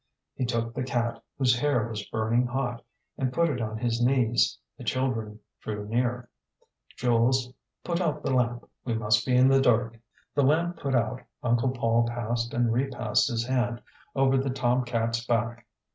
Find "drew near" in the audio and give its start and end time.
5.61-6.27